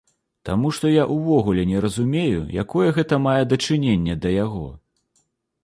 [0.47, 4.67] Таму што я ўвогуле не разумею, якое гэта мае дачыненне да яго.